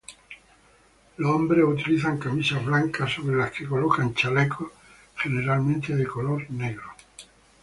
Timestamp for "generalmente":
5.15-5.95